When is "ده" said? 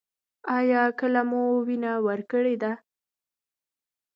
2.61-2.71